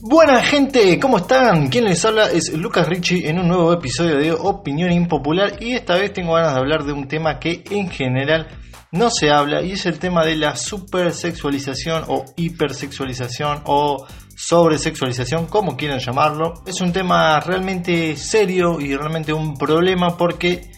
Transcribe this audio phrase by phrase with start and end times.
[0.00, 1.66] Buena gente, ¿cómo están?
[1.68, 5.96] Quien les habla es Lucas Ricci en un nuevo episodio de Opinión Impopular y esta
[5.96, 8.46] vez tengo ganas de hablar de un tema que en general
[8.92, 14.06] no se habla y es el tema de la supersexualización o hipersexualización o
[14.36, 16.62] sobresexualización, como quieran llamarlo.
[16.64, 20.70] Es un tema realmente serio y realmente un problema porque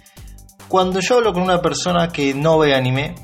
[0.66, 3.16] cuando yo hablo con una persona que no ve anime,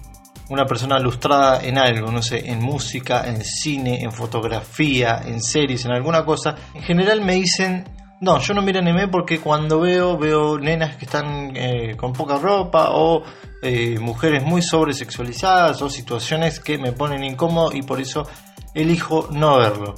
[0.48, 5.84] una persona lustrada en algo, no sé, en música, en cine, en fotografía, en series,
[5.84, 7.84] en alguna cosa, en general me dicen,
[8.21, 12.38] no, yo no miro anime porque cuando veo, veo nenas que están eh, con poca
[12.38, 13.22] ropa o
[13.62, 18.26] eh, mujeres muy sobresexualizadas o situaciones que me ponen incómodo y por eso
[18.72, 19.94] elijo no verlo.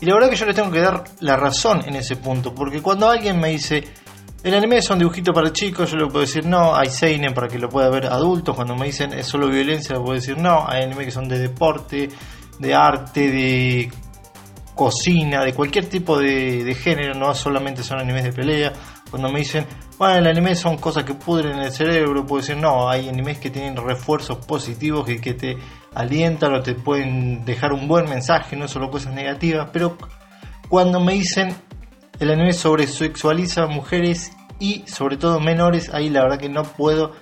[0.00, 2.82] Y la verdad que yo les tengo que dar la razón en ese punto, porque
[2.82, 3.84] cuando alguien me dice,
[4.44, 7.48] el anime es un dibujito para chicos, yo le puedo decir no, hay seinen para
[7.48, 10.66] que lo pueda ver adultos, cuando me dicen es solo violencia, le puedo decir no,
[10.68, 12.10] hay anime que son de deporte,
[12.58, 13.90] de arte, de
[14.74, 18.72] cocina, de cualquier tipo de, género, no solamente son animes de pelea.
[19.10, 22.88] Cuando me dicen, bueno, el anime son cosas que pudren el cerebro, puedo decir, no,
[22.88, 25.56] hay animes que tienen refuerzos positivos y que te
[25.94, 29.96] alientan o te pueden dejar un buen mensaje, no solo cosas negativas, pero
[30.68, 31.54] cuando me dicen
[32.24, 35.92] el anime sobresexualiza a mujeres y sobre todo menores.
[35.92, 37.12] Ahí la verdad que no puedo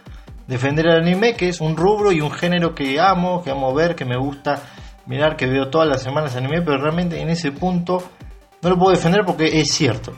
[0.47, 3.95] defender el anime, que es un rubro y un género que amo, que amo ver,
[3.95, 4.63] que me gusta
[5.07, 8.03] mirar, que veo todas las semanas anime, pero realmente en ese punto
[8.63, 10.13] no lo puedo defender porque es cierto.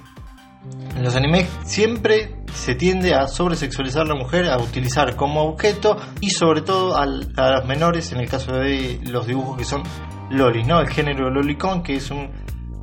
[0.97, 5.97] En los animes siempre se tiende a sobresexualizar a la mujer, a utilizar como objeto
[6.21, 9.83] y sobre todo a, las menores, en el caso de los dibujos que son
[10.31, 10.81] lolis, ¿no?
[10.81, 12.31] El género lolicon, que es un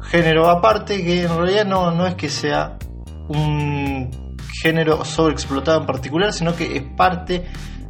[0.04, 2.78] género aparte que en realidad no, no es que sea
[3.28, 7.46] un género sobreexplotado en particular, sino que es parte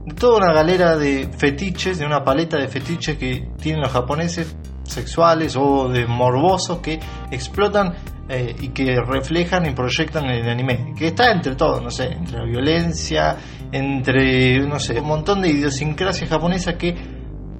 [0.06, 4.56] de toda una galera de fetiches, de una paleta de fetiches que tienen los japoneses
[4.84, 7.94] sexuales o de morbosos que explotan
[8.28, 12.12] eh, y que reflejan y proyectan en el anime, que está entre todo, no sé,
[12.12, 13.38] entre la violencia,
[13.72, 16.96] entre, no sé, un montón de idiosincrasia japonesa que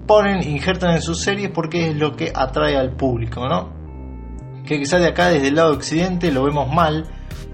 [0.08, 3.81] ponen, injertan en sus series porque es lo que atrae al público, ¿no?
[4.66, 7.06] Que quizás de acá desde el lado occidente lo vemos mal.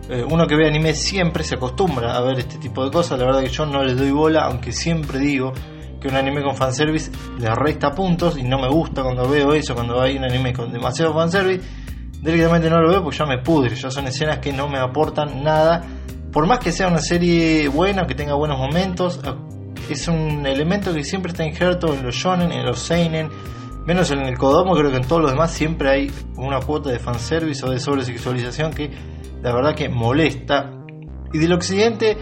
[0.09, 3.19] Eh, uno que ve anime siempre se acostumbra a ver este tipo de cosas.
[3.19, 5.53] La verdad que yo no les doy bola, aunque siempre digo
[6.00, 9.73] que un anime con fanservice le resta puntos y no me gusta cuando veo eso,
[9.73, 11.66] cuando hay un anime con demasiado fanservice.
[12.22, 15.44] Directamente no lo veo porque ya me pudre, ya son escenas que no me aportan
[15.44, 15.84] nada.
[16.31, 19.34] Por más que sea una serie buena, que tenga buenos momentos, eh,
[19.89, 23.29] es un elemento que siempre está injerto en los shonen, en los seinen,
[23.87, 26.99] Menos en el Kodomo, creo que en todos los demás siempre hay una cuota de
[26.99, 28.91] fanservice o de sobresexualización que
[29.41, 30.73] la verdad que molesta.
[31.31, 32.17] Y del occidente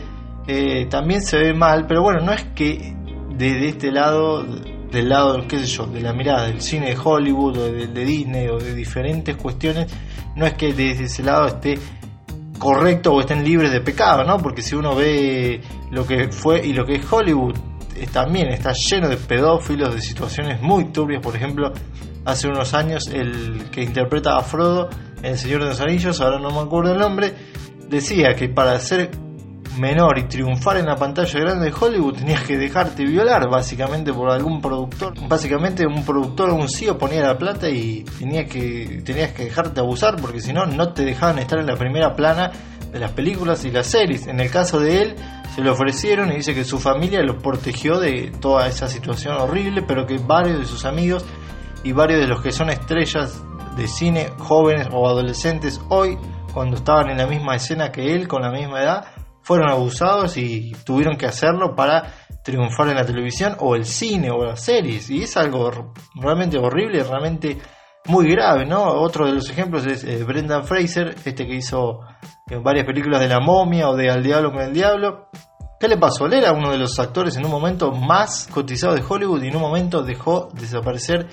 [0.45, 2.95] eh, también se ve mal, pero bueno, no es que
[3.35, 7.57] desde este lado, del lado, qué sé yo, de la mirada del cine de Hollywood
[7.57, 9.91] o de, de Disney o de diferentes cuestiones,
[10.35, 11.79] no es que desde ese lado esté
[12.59, 14.37] correcto o estén libres de pecado, ¿no?
[14.37, 17.55] Porque si uno ve lo que fue y lo que es Hollywood,
[18.11, 21.21] también está lleno de pedófilos, de situaciones muy turbias.
[21.21, 21.71] Por ejemplo,
[22.25, 24.89] hace unos años el que interpreta a Frodo
[25.19, 27.33] en El Señor de los Anillos, ahora no me acuerdo el nombre,
[27.89, 29.11] decía que para ser
[29.79, 34.29] menor y triunfar en la pantalla grande de Hollywood tenías que dejarte violar básicamente por
[34.29, 35.13] algún productor.
[35.27, 40.15] Básicamente un productor un CEO ponía la plata y tenía que, tenías que dejarte abusar
[40.17, 42.51] porque si no, no te dejaban estar en la primera plana
[42.95, 44.25] de las películas y las series.
[44.25, 45.15] En el caso de él,
[45.53, 49.81] se lo ofrecieron y dice que su familia lo protegió de toda esa situación horrible,
[49.81, 51.25] pero que varios de sus amigos
[51.83, 53.43] y varios de los que son estrellas
[53.75, 56.17] de cine, jóvenes o adolescentes hoy,
[56.53, 59.07] cuando estaban en la misma escena que él, con la misma edad,
[59.41, 62.13] fueron abusados y tuvieron que hacerlo para
[62.45, 65.09] triunfar en la televisión o el cine o las series.
[65.09, 67.57] Y es algo realmente horrible, realmente
[68.05, 68.83] muy grave, ¿no?
[68.83, 72.01] Otro de los ejemplos es eh, Brendan Fraser, este que hizo
[72.47, 75.29] en varias películas de La momia o de Al diablo con el diablo.
[75.79, 76.25] ¿Qué le pasó?
[76.25, 79.55] Él era uno de los actores en un momento más cotizados de Hollywood y en
[79.55, 81.27] un momento dejó desaparecer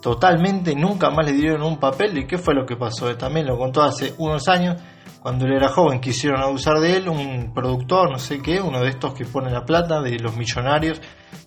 [0.00, 2.16] totalmente, nunca más le dieron un papel.
[2.18, 3.14] ¿Y qué fue lo que pasó?
[3.16, 4.80] También lo contó hace unos años,
[5.20, 8.90] cuando él era joven, quisieron abusar de él, un productor, no sé qué, uno de
[8.90, 11.00] estos que pone la plata, de los millonarios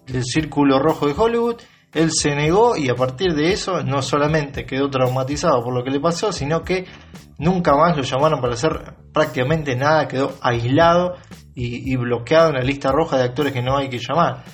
[0.05, 1.55] del círculo rojo de Hollywood,
[1.93, 5.91] él se negó y a partir de eso no solamente quedó traumatizado por lo que
[5.91, 6.85] le pasó, sino que
[7.37, 11.15] nunca más lo llamaron para hacer prácticamente nada, quedó aislado
[11.53, 14.45] y, bloqueado en la lista roja de actores que no hay que llamar.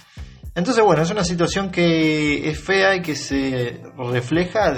[0.56, 4.74] Entonces, bueno, es una situación que es fea y que se refleja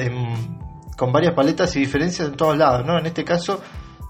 [0.98, 3.00] con varias paletas y diferencias en todos lados, ¿no?
[3.00, 3.62] En este caso,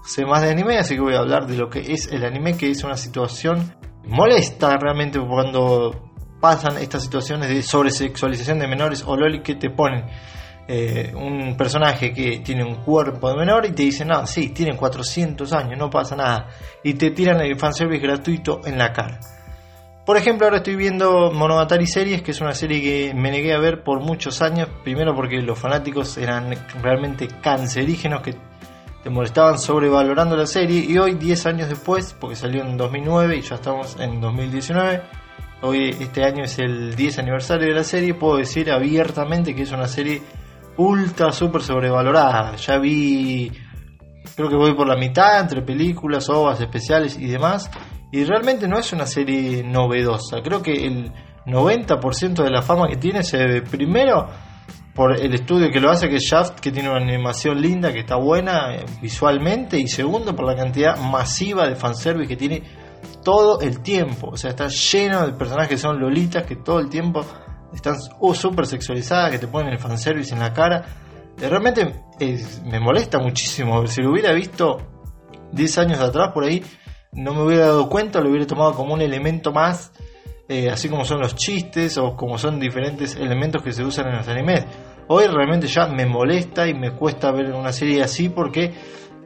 [0.04, 2.56] sé más de anime, así que voy a hablar de lo que es el anime,
[2.56, 3.72] que es una situación
[4.04, 6.09] molesta realmente cuando
[6.40, 10.04] pasan estas situaciones de sobresexualización de menores o loli que te ponen
[10.66, 14.76] eh, un personaje que tiene un cuerpo de menor y te dicen, no, sí, tienen
[14.76, 16.48] 400 años, no pasa nada.
[16.84, 19.18] Y te tiran el fanservice gratuito en la cara.
[20.06, 23.58] Por ejemplo, ahora estoy viendo Monogatari Series, que es una serie que me negué a
[23.58, 24.68] ver por muchos años.
[24.82, 28.34] Primero porque los fanáticos eran realmente cancerígenos que
[29.02, 30.80] te molestaban sobrevalorando la serie.
[30.80, 35.02] Y hoy, 10 años después, porque salió en 2009 y ya estamos en 2019,
[35.62, 39.72] hoy este año es el 10 aniversario de la serie, puedo decir abiertamente que es
[39.72, 40.22] una serie
[40.76, 42.56] ultra super sobrevalorada.
[42.56, 43.52] Ya vi,
[44.34, 47.70] creo que voy por la mitad entre películas, ovas especiales y demás.
[48.12, 50.42] Y realmente no es una serie novedosa.
[50.42, 51.12] Creo que el
[51.46, 54.28] 90% de la fama que tiene se debe primero
[54.94, 58.00] por el estudio que lo hace, que es Shaft, que tiene una animación linda, que
[58.00, 62.62] está buena eh, visualmente, y segundo por la cantidad masiva de fanservice que tiene
[63.22, 64.30] todo el tiempo.
[64.32, 67.24] O sea, está lleno de personajes que son lolitas, que todo el tiempo
[67.72, 70.84] están uh, súper sexualizadas, que te ponen el fanservice en la cara.
[71.36, 72.04] Realmente
[72.64, 73.86] me molesta muchísimo.
[73.86, 74.78] Si lo hubiera visto
[75.52, 76.62] 10 años atrás por ahí,
[77.12, 79.92] no me hubiera dado cuenta, lo hubiera tomado como un elemento más,
[80.48, 84.16] eh, así como son los chistes o como son diferentes elementos que se usan en
[84.16, 84.64] los animes.
[85.08, 88.72] Hoy realmente ya me molesta y me cuesta ver una serie así porque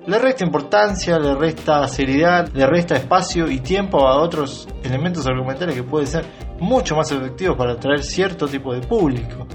[0.06, 5.74] le resta importancia, le resta seriedad, le resta espacio y tiempo a otros elementos argumentales
[5.74, 6.26] que pueden ser
[6.60, 9.46] mucho más efectivos para atraer cierto tipo de público.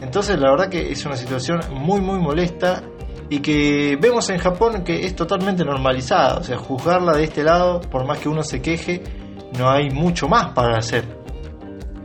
[0.00, 2.82] Entonces la verdad que es una situación muy muy molesta
[3.28, 7.80] y que vemos en Japón que es totalmente normalizada, o sea, juzgarla de este lado,
[7.80, 9.02] por más que uno se queje,
[9.58, 11.04] no hay mucho más para hacer.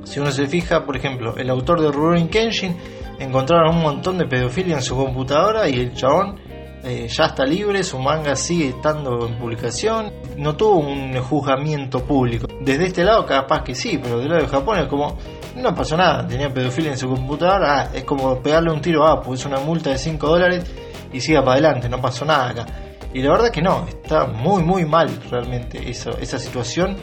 [0.03, 2.75] Si uno se fija, por ejemplo, el autor de Rurouni Kenshin
[3.19, 6.42] encontraron un montón de pedofilia en su computadora y el chabón
[6.83, 12.47] eh, ya está libre, su manga sigue estando en publicación, no tuvo un juzgamiento público.
[12.59, 15.17] Desde este lado capaz que sí, pero del lado de Japón es como,
[15.55, 19.21] no pasó nada, tenía pedofilia en su computadora, ah, es como pegarle un tiro, ah,
[19.21, 20.65] pues una multa de 5 dólares
[21.13, 22.65] y siga para adelante, no pasó nada acá.
[23.13, 26.97] Y la verdad que no, está muy muy mal realmente esa situación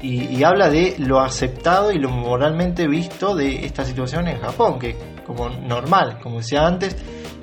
[0.00, 4.78] y, y, habla de lo aceptado y lo moralmente visto de esta situación en Japón,
[4.78, 4.94] que
[5.26, 6.94] como normal, como decía antes,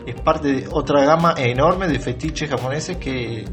[0.05, 3.45] es parte de otra gama enorme de fetiches japoneses que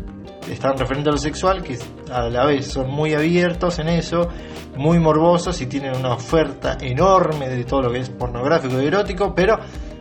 [0.50, 1.78] están referentes a lo sexual, que
[2.12, 4.28] a la vez son muy abiertos en eso,
[4.76, 9.34] muy morbosos y tienen una oferta enorme de todo lo que es pornográfico y erótico,
[9.34, 9.58] pero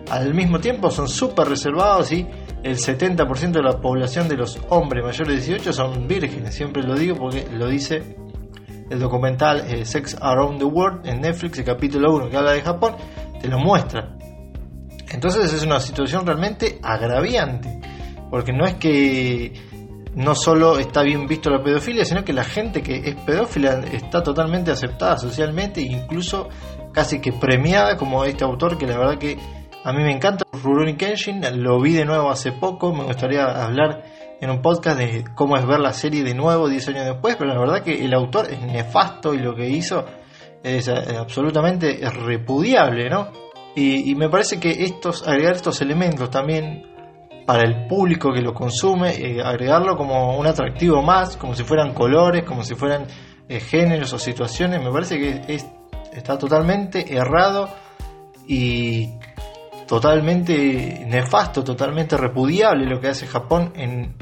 [0.09, 2.25] al mismo tiempo son súper reservados y
[2.63, 6.95] el 70% de la población de los hombres mayores de 18 son vírgenes, siempre lo
[6.95, 8.15] digo porque lo dice
[8.89, 12.61] el documental eh, Sex Around the World en Netflix, el capítulo 1 que habla de
[12.61, 12.95] Japón,
[13.41, 14.16] te lo muestra.
[15.09, 17.79] Entonces es una situación realmente agraviante,
[18.29, 19.53] porque no es que
[20.15, 24.23] no solo está bien visto la pedofilia, sino que la gente que es pedófila está
[24.23, 26.49] totalmente aceptada socialmente e incluso
[26.91, 29.37] casi que premiada como este autor que la verdad que
[29.83, 34.03] a mí me encanta, Rurouni Kenshin, lo vi de nuevo hace poco, me gustaría hablar
[34.41, 37.53] en un podcast de cómo es ver la serie de nuevo 10 años después, pero
[37.53, 40.03] la verdad que el autor es nefasto y lo que hizo
[40.63, 43.46] es eh, absolutamente repudiable, ¿no?
[43.79, 46.83] Y, me parece que estos, agregar estos elementos también
[47.45, 51.93] para el público que lo consume, eh, agregarlo como un atractivo más, como si fueran
[51.93, 53.05] colores, como si fueran
[53.47, 55.67] eh, géneros o situaciones, me parece que es,
[56.11, 57.69] está totalmente errado
[58.47, 59.11] y
[59.85, 64.15] totalmente nefasto, totalmente repudiable lo que hace Japón en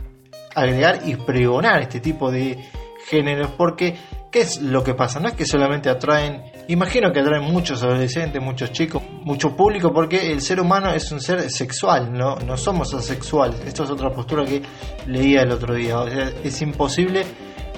[0.53, 2.61] agregar y pregonar este tipo de
[3.07, 3.95] géneros, porque
[4.29, 5.21] ¿qué es lo que pasa?
[5.21, 10.31] No es que solamente atraen Imagino que atraen muchos adolescentes, muchos chicos, mucho público, porque
[10.31, 13.61] el ser humano es un ser sexual, no, no somos asexuales.
[13.67, 14.63] Esto es otra postura que
[15.05, 15.99] leía el otro día.
[15.99, 17.23] O sea, es imposible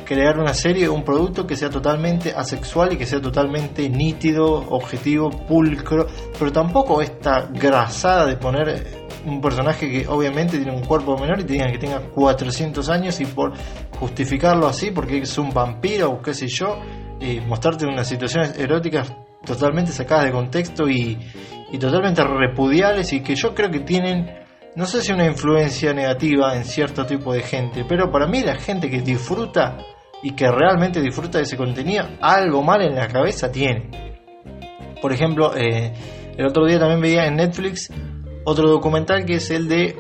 [0.06, 5.30] crear una serie, un producto que sea totalmente asexual y que sea totalmente nítido, objetivo,
[5.30, 6.08] pulcro,
[6.40, 11.44] pero tampoco esta grasada de poner un personaje que obviamente tiene un cuerpo menor y
[11.44, 13.52] te digan que tenga 400 años y por
[14.00, 16.80] justificarlo así porque es un vampiro o qué sé yo,
[17.20, 19.14] y mostrarte unas situaciones eróticas
[19.46, 21.18] totalmente sacadas de contexto y,
[21.80, 24.30] totalmente repudiables y que yo creo que tienen,
[24.76, 28.56] no sé si una influencia negativa en cierto tipo de gente, pero para mí la
[28.56, 29.78] gente que disfruta
[30.24, 33.90] y que realmente disfruta de ese contenido, algo mal en la cabeza tiene.
[35.02, 35.94] Por ejemplo, eh,
[36.38, 37.92] el otro día también veía en Netflix
[38.46, 39.96] otro documental que es el de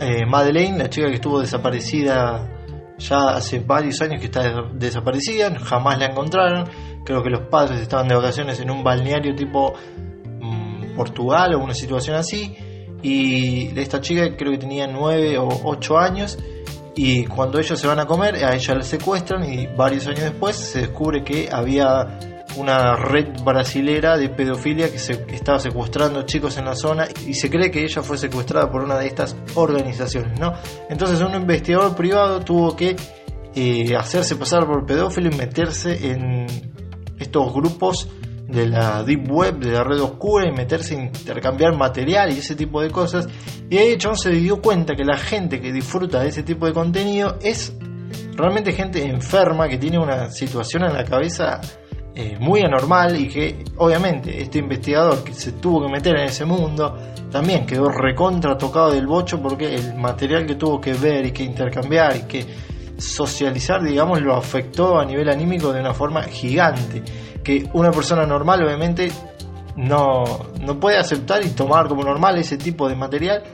[0.00, 2.57] eh, Madeleine, la chica que estuvo desaparecida
[2.98, 6.68] ya hace varios años que está desaparecida, jamás la encontraron.
[7.04, 9.74] Creo que los padres estaban de vacaciones en un balneario tipo
[10.40, 12.56] mm, Portugal o una situación así.
[13.02, 16.38] Y esta chica creo que tenía 9 o 8 años.
[16.96, 20.56] Y cuando ellos se van a comer, a ella la secuestran y varios años después
[20.56, 22.18] se descubre que había
[22.58, 27.48] una red brasilera de pedofilia que se estaba secuestrando chicos en la zona y se
[27.48, 30.54] cree que ella fue secuestrada por una de estas organizaciones, ¿no?
[30.90, 32.96] Entonces un investigador privado tuvo que
[33.54, 36.46] eh, hacerse pasar por pedófilo y meterse en
[37.18, 38.08] estos grupos
[38.48, 42.56] de la deep web, de la red oscura y meterse a intercambiar material y ese
[42.56, 43.28] tipo de cosas.
[43.68, 46.72] Y de hecho se dio cuenta que la gente que disfruta de ese tipo de
[46.72, 47.74] contenido es
[48.34, 51.60] realmente gente enferma que tiene una situación en la cabeza
[52.20, 56.44] eh, muy anormal y que obviamente este investigador que se tuvo que meter en ese
[56.44, 56.96] mundo
[57.30, 61.44] también quedó recontra tocado del bocho porque el material que tuvo que ver y que
[61.44, 62.44] intercambiar y que
[62.98, 67.04] socializar, digamos, lo afectó a nivel anímico de una forma gigante
[67.44, 69.12] que una persona normal obviamente
[69.76, 70.24] no,
[70.60, 73.44] no puede aceptar y tomar como normal ese tipo de material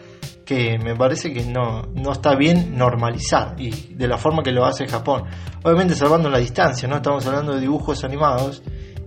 [0.44, 4.64] que me parece que no, no está bien normalizar y de la forma que lo
[4.64, 5.24] hace Japón.
[5.62, 6.96] Obviamente salvando la distancia, ¿no?
[6.96, 8.62] Estamos hablando de dibujos animados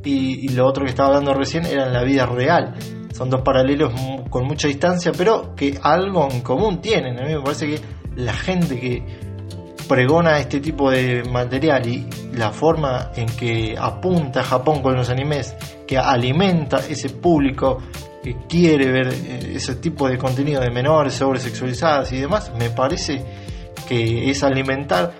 [0.07, 2.75] y, lo otro que estaba hablando recién era en la vida real.
[3.13, 3.93] Son dos paralelos
[4.29, 7.19] con mucha distancia, pero que algo en común tienen.
[7.19, 7.81] A mí me parece que
[8.15, 9.03] la gente que
[9.87, 15.55] pregona este tipo de material y la forma en que apunta Japón con los animes,
[15.87, 17.79] que alimenta ese público
[18.23, 23.23] que quiere ver eh, ese tipo de contenido de menores, sobresexualizadas y demás, me parece
[23.87, 25.13] que es alimentar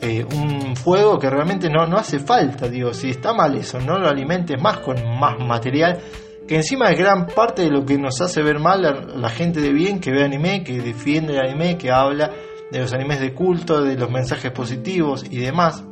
[0.00, 3.98] eh, un fuego que realmente no, no hace falta, digo, si está mal eso, no
[3.98, 5.98] lo alimentes más con más material,
[6.46, 8.80] que encima es gran parte de lo que nos hace ver mal
[9.20, 12.32] la gente de bien que ve anime, que defiende el anime, que habla
[12.70, 15.84] de los animes de culto, de los mensajes positivos y demás,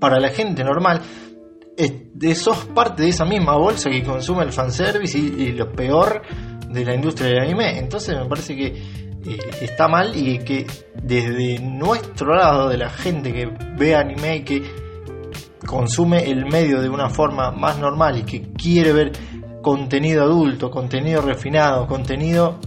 [0.00, 1.00] para la gente normal,
[2.34, 6.22] sos parte de esa misma bolsa que consume el fanservice y, y lo peor
[6.70, 7.78] de la industria del anime.
[7.78, 10.66] Entonces me parece que eh, está mal y que
[11.02, 14.62] desde nuestro lado, de la gente que ve anime y que
[15.66, 19.12] consume el medio de una forma más normal y que quiere ver
[19.62, 22.60] contenido adulto, contenido refinado, contenido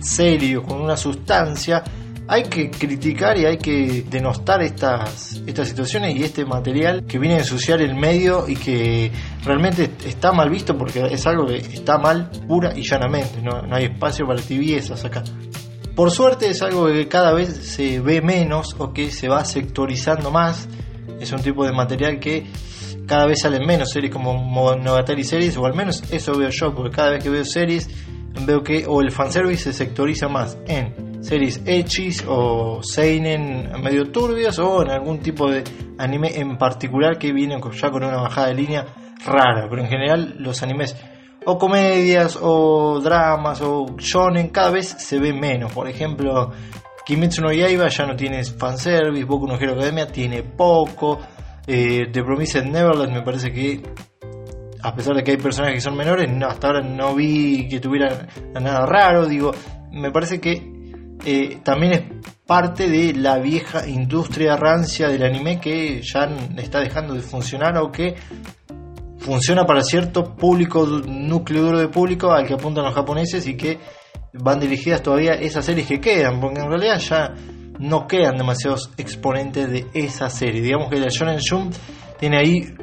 [0.00, 1.84] serio, con una sustancia,
[2.28, 7.36] hay que criticar y hay que denostar estas, estas situaciones y este material que viene
[7.36, 9.12] a ensuciar el medio y que
[9.44, 13.76] realmente está mal visto porque es algo que está mal pura y llanamente, no, no
[13.76, 15.22] hay espacio para tibiezas acá.
[15.94, 20.30] Por suerte es algo que cada vez se ve menos o que se va sectorizando
[20.30, 20.68] más,
[21.20, 22.46] es un tipo de material que
[23.06, 26.94] cada vez salen menos series como Monogatari series, o al menos eso veo yo, porque
[26.94, 27.88] cada vez que veo series
[28.44, 34.58] veo que o el fanservice se sectoriza más en series hechis o seinen medio turbios
[34.60, 35.64] o en algún tipo de
[35.98, 38.86] anime en particular que vienen ya con una bajada de línea
[39.24, 40.96] rara, pero en general los animes
[41.44, 45.72] o comedias o dramas o shonen cada vez se ve menos.
[45.72, 46.52] Por ejemplo,
[47.04, 51.18] Kimetsu no Yaiba ya no tiene fanservice, Boku no Hero Academia tiene poco,
[51.66, 53.82] eh, The Promised Neverland me parece que
[54.80, 58.28] a pesar de que hay personajes que son menores, hasta ahora no vi que tuviera
[58.60, 59.50] nada raro, digo,
[59.90, 60.75] me parece que
[61.24, 62.02] eh, también es
[62.46, 67.90] parte de la vieja industria rancia del anime que ya está dejando de funcionar o
[67.90, 68.14] que
[69.18, 73.78] funciona para cierto público, núcleo duro de público al que apuntan los japoneses y que
[74.32, 77.34] van dirigidas todavía esas series que quedan, porque en realidad ya
[77.78, 80.62] no quedan demasiados exponentes de esa serie.
[80.62, 81.74] Digamos que la Shonen Jump
[82.18, 82.74] tiene ahí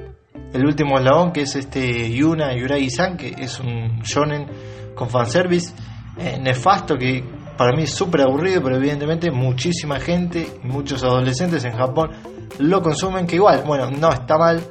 [0.53, 4.45] el último eslabón que es este Yuna Yuragi-san, que es un shonen
[4.93, 5.73] con fanservice
[6.17, 7.23] eh, nefasto que
[7.57, 12.11] para mí súper aburrido, pero evidentemente muchísima gente, muchos adolescentes en Japón
[12.59, 14.61] lo consumen, que igual, bueno, no está mal,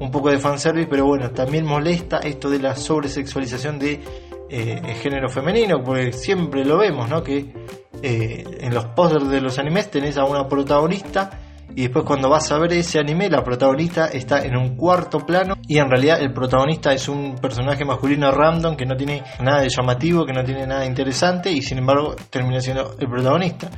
[0.00, 4.00] un poco de fanservice, pero bueno, también molesta esto de la sobresexualización de
[4.48, 7.22] eh, género femenino, porque siempre lo vemos, ¿no?
[7.22, 7.52] Que
[8.02, 11.30] eh, en los pósters de los animes tenés a una protagonista
[11.74, 15.54] y después cuando vas a ver ese anime la protagonista está en un cuarto plano
[15.66, 19.68] y en realidad el protagonista es un personaje masculino random que no tiene nada de
[19.68, 23.70] llamativo, que no tiene nada interesante y sin embargo termina siendo el protagonista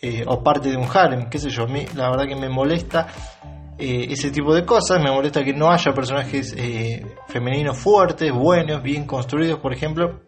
[0.00, 3.06] eh, o parte de un harem, qué sé yo, la verdad que me molesta
[3.78, 8.82] eh, ese tipo de cosas, me molesta que no haya personajes eh, femeninos fuertes, buenos,
[8.82, 10.20] bien construidos, por ejemplo.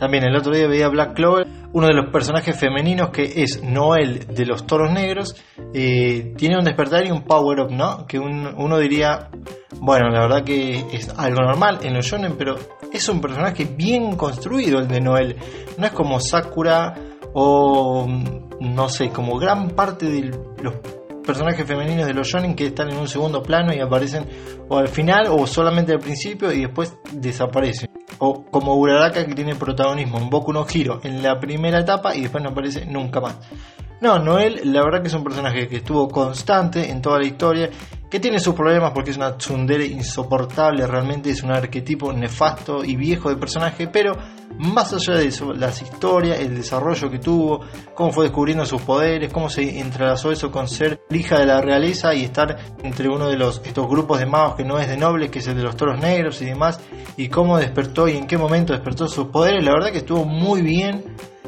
[0.00, 4.26] También el otro día veía Black Clover, uno de los personajes femeninos que es Noel
[4.34, 5.36] de los Toros Negros,
[5.72, 8.06] tiene un despertar y un power up, ¿no?
[8.06, 9.28] Que uno diría,
[9.76, 12.56] bueno, la verdad que es algo normal en los shonen, pero
[12.90, 15.36] es un personaje bien construido el de Noel.
[15.76, 16.94] No es como Sakura
[17.34, 18.08] o
[18.58, 20.30] no sé, como gran parte de
[20.62, 20.74] los
[21.24, 24.26] personajes femeninos de los shonen que están en un segundo plano y aparecen
[24.68, 27.90] o al final o solamente al principio y después desaparecen.
[28.18, 30.66] O como Uraraka que tiene protagonismo en Boku no
[31.02, 33.38] en la primera etapa y después no aparece nunca más.
[34.00, 37.70] No, Noel la verdad que es un personaje que estuvo constante en toda la historia
[38.10, 42.96] que tiene sus problemas porque es una tsundere insoportable, realmente es un arquetipo nefasto y
[42.96, 44.16] viejo de personaje, pero
[44.58, 47.60] más allá de eso, las historias, el desarrollo que tuvo,
[47.94, 52.12] cómo fue descubriendo sus poderes, cómo se entrelazó eso con ser hija de la realeza
[52.12, 55.30] y estar entre uno de los estos grupos de magos que no es de nobles,
[55.30, 56.80] que es el de los toros negros y demás,
[57.16, 60.62] y cómo despertó y en qué momento despertó sus poderes, la verdad que estuvo muy
[60.62, 61.04] bien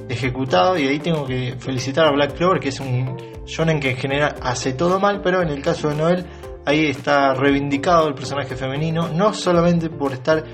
[0.08, 3.16] ejecutado y ahí tengo que felicitar a Black Clover que es un
[3.46, 6.26] shonen que en general hace todo mal, pero en el caso de Noel
[6.64, 10.44] ahí está reivindicado el personaje femenino, no solamente por estar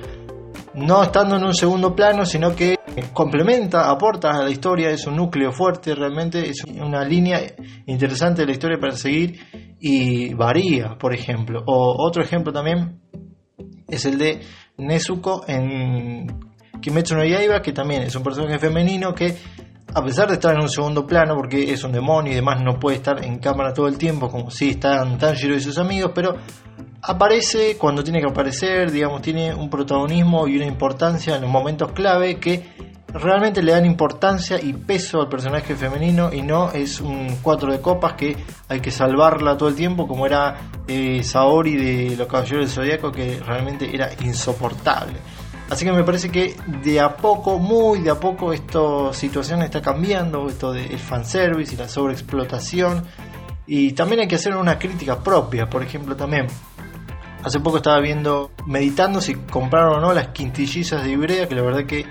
[0.74, 2.76] no estando en un segundo plano, sino que
[3.12, 7.40] complementa, aporta a la historia, es un núcleo fuerte, realmente es una línea
[7.86, 9.40] interesante de la historia para seguir
[9.80, 11.62] y varía, por ejemplo.
[11.66, 13.00] O otro ejemplo también
[13.88, 14.40] es el de
[14.76, 16.26] Nezuko en
[16.80, 19.36] Kimetsu no Yaiba, que también es un personaje femenino que
[19.94, 22.78] a pesar de estar en un segundo plano, porque es un demonio y demás, no
[22.78, 26.36] puede estar en cámara todo el tiempo, como si están Tanjiro y sus amigos, pero
[27.02, 31.92] aparece cuando tiene que aparecer, digamos, tiene un protagonismo y una importancia en los momentos
[31.92, 37.38] clave que realmente le dan importancia y peso al personaje femenino y no es un
[37.42, 38.36] cuatro de copas que
[38.68, 43.10] hay que salvarla todo el tiempo como era eh, Saori de los Caballeros del Zodíaco
[43.10, 45.18] que realmente era insoportable.
[45.70, 49.82] Así que me parece que de a poco, muy de a poco, esta situación está
[49.82, 53.04] cambiando, esto del fanservice y la sobreexplotación.
[53.66, 56.46] Y también hay que hacer una crítica propia, por ejemplo, también.
[57.44, 61.62] Hace poco estaba viendo, meditando si compraron o no las quintillizas de Ibrea, que la
[61.62, 62.06] verdad que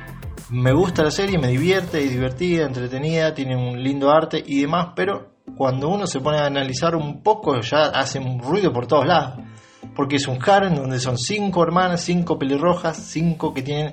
[0.52, 4.90] me gusta la serie, me divierte, es divertida, entretenida, tiene un lindo arte y demás,
[4.96, 9.06] pero cuando uno se pone a analizar un poco ya hace un ruido por todos
[9.06, 9.40] lados
[9.98, 13.92] porque es un harem donde son cinco hermanas, cinco pelirrojas, cinco que tienen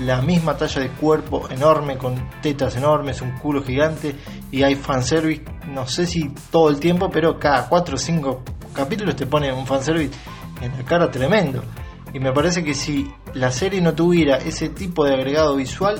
[0.00, 4.14] la misma talla de cuerpo enorme, con tetas enormes, un culo gigante,
[4.52, 8.42] y hay fanservice, no sé si todo el tiempo, pero cada cuatro o cinco
[8.74, 10.12] capítulos te pone un fanservice
[10.60, 11.64] en la cara tremendo.
[12.12, 15.98] Y me parece que si la serie no tuviera ese tipo de agregado visual,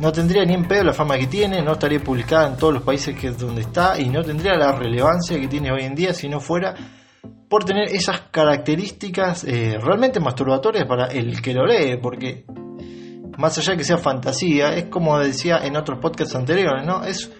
[0.00, 2.82] no tendría ni en pedo la fama que tiene, no estaría publicada en todos los
[2.82, 6.12] países que es donde está y no tendría la relevancia que tiene hoy en día
[6.12, 6.74] si no fuera
[7.48, 12.44] por tener esas características eh, realmente masturbatorias para el que lo lee, porque
[13.38, 17.04] más allá de que sea fantasía, es como decía en otros podcasts anteriores, ¿no?
[17.04, 17.30] Es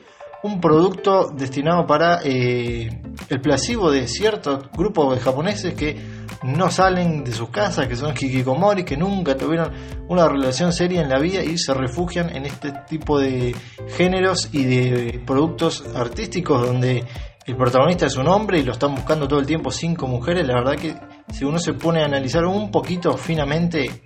[0.43, 2.89] un producto destinado para eh,
[3.29, 5.97] el placebo de ciertos grupos de japoneses que
[6.45, 9.73] no salen de sus casas, que son hikikomori, que nunca tuvieron
[10.09, 13.57] una relación seria en la vida y se refugian en este tipo de
[13.97, 17.05] géneros y de productos artísticos donde
[17.49, 20.57] el protagonista es un hombre y lo están buscando todo el tiempo cinco mujeres, la
[20.57, 20.95] verdad que
[21.33, 24.03] si uno se pone a analizar un poquito finamente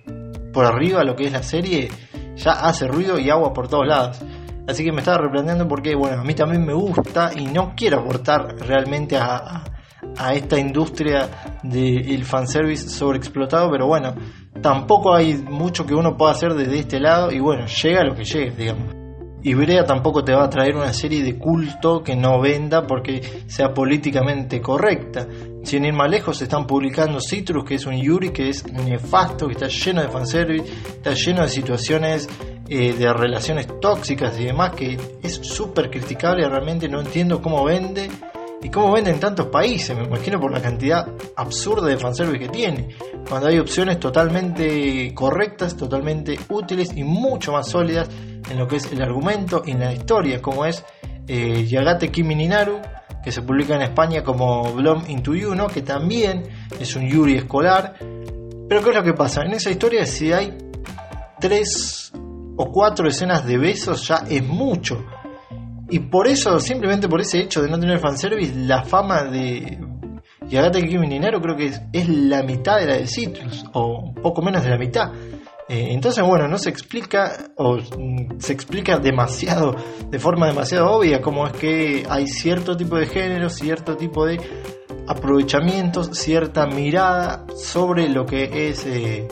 [0.53, 1.89] por arriba lo que es la serie,
[2.37, 4.21] ya hace ruido y agua por todos lados.
[4.65, 7.99] Así que me estaba replanteando porque, bueno, a mí también me gusta y no quiero
[7.99, 9.65] aportar realmente a,
[10.33, 11.27] esta industria
[11.63, 14.15] del fanservice sobreexplotado, pero bueno,
[14.61, 18.23] tampoco hay mucho que uno pueda hacer desde este lado y bueno, llega lo que
[18.23, 19.02] llega, digamos.
[19.43, 23.73] Ibrea tampoco te va a traer una serie de culto que no venda porque sea
[23.73, 25.27] políticamente correcta.
[25.63, 29.47] Sin ir más lejos, se están publicando Citrus, que es un Yuri que es nefasto,
[29.47, 32.29] que está lleno de fanservice, está lleno de situaciones
[32.69, 36.47] eh, de relaciones tóxicas y demás, que es súper criticable.
[36.47, 38.09] Realmente no entiendo cómo vende
[38.61, 39.95] y cómo vende en tantos países.
[39.97, 42.95] Me imagino por la cantidad absurda de fanservice que tiene.
[43.27, 48.09] Cuando hay opciones totalmente correctas, totalmente útiles y mucho más sólidas
[48.49, 50.83] en lo que es el argumento y en la historia, como es
[51.27, 52.79] eh, Yagate Kimi Ninaru,
[53.23, 56.43] que se publica en España como Blom Into You, que también
[56.79, 57.95] es un Yuri escolar.
[58.67, 59.43] Pero ¿qué es lo que pasa?
[59.43, 60.57] En esa historia, si hay
[61.39, 62.11] tres
[62.57, 65.05] o cuatro escenas de besos, ya es mucho.
[65.89, 69.79] Y por eso, simplemente por ese hecho de no tener fanservice, la fama de
[70.47, 74.15] Yagate Kimi Ninaru creo que es, es la mitad de la de Citrus, o un
[74.15, 75.11] poco menos de la mitad.
[75.69, 79.75] Eh, entonces, bueno, no se explica o mm, se explica demasiado,
[80.09, 84.39] de forma demasiado obvia, cómo es que hay cierto tipo de género, cierto tipo de
[85.07, 89.27] aprovechamientos, cierta mirada sobre lo que es eh,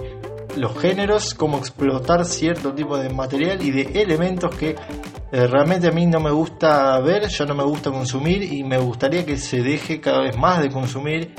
[0.56, 4.76] los géneros, cómo explotar cierto tipo de material y de elementos que
[5.32, 8.78] eh, realmente a mí no me gusta ver, ya no me gusta consumir y me
[8.78, 11.34] gustaría que se deje cada vez más de consumir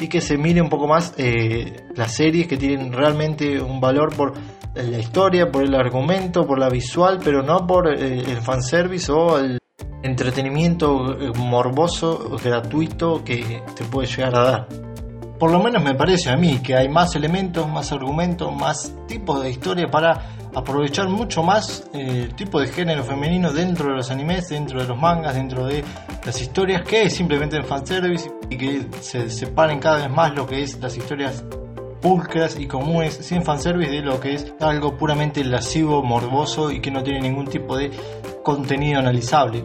[0.00, 4.14] y que se mire un poco más eh, las series que tienen realmente un valor
[4.14, 4.32] por
[4.74, 9.38] la historia, por el argumento, por la visual, pero no por eh, el fanservice o
[9.38, 9.58] el
[10.02, 14.68] entretenimiento eh, morboso, gratuito que te puede llegar a dar.
[15.38, 19.42] Por lo menos me parece a mí que hay más elementos, más argumentos, más tipos
[19.42, 24.10] de historia para aprovechar mucho más eh, el tipo de género femenino dentro de los
[24.10, 25.84] animes, dentro de los mangas, dentro de
[26.24, 30.46] las historias, que es simplemente en fanservice y que se separen cada vez más lo
[30.46, 31.44] que es las historias
[32.00, 36.90] pulcras y comunes sin fanservice de lo que es algo puramente lascivo, morboso y que
[36.90, 37.90] no tiene ningún tipo de
[38.42, 39.62] contenido analizable.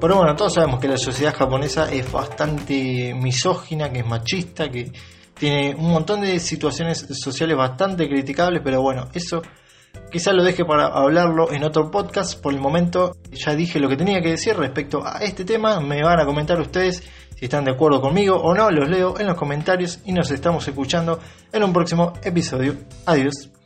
[0.00, 4.92] Pero bueno, todos sabemos que la sociedad japonesa es bastante misógina, que es machista, que
[5.34, 9.42] tiene un montón de situaciones sociales bastante criticables, pero bueno, eso
[10.10, 12.40] quizás lo deje para hablarlo en otro podcast.
[12.40, 15.80] Por el momento ya dije lo que tenía que decir respecto a este tema.
[15.80, 17.02] Me van a comentar ustedes
[17.36, 18.70] si están de acuerdo conmigo o no.
[18.70, 21.18] Los leo en los comentarios y nos estamos escuchando
[21.52, 22.76] en un próximo episodio.
[23.06, 23.59] Adiós.